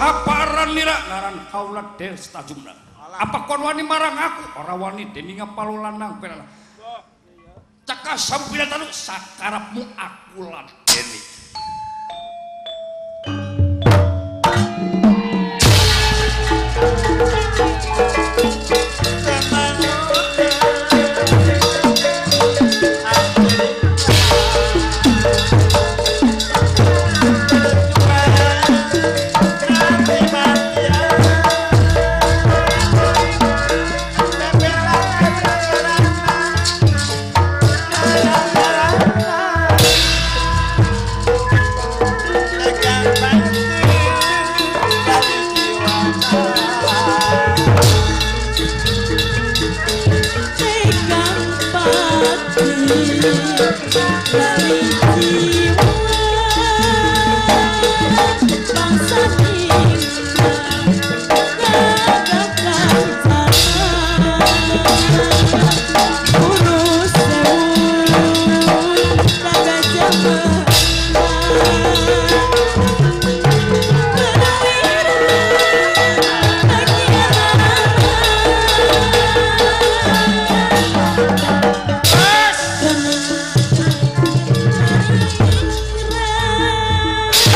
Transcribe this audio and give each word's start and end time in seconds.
saparan 0.00 0.70
nira 0.72 0.96
ngaran 0.96 1.36
kaulat 1.52 1.86
der 2.00 2.16
jumlah. 2.16 2.72
Apa 3.20 3.44
kon 3.44 3.60
wani 3.60 3.84
marang 3.84 4.16
aku? 4.16 4.42
Ora 4.64 4.74
wani 4.80 5.04
deninga 5.12 5.44
palolanang 5.52 6.16
pelana. 6.22 6.46
Caka 7.84 8.16
sampilan 8.16 8.70
tanu 8.70 8.88
sakarapmu 8.88 9.82
aku 9.98 10.48
ladeni. 10.48 11.39
Thank 52.92 53.44
you. 55.54 55.59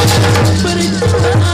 But 0.04 0.76
it's 0.76 1.53